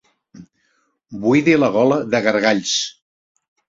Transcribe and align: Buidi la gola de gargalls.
Buidi 1.27 1.57
la 1.61 1.71
gola 1.79 2.03
de 2.17 2.25
gargalls. 2.29 2.77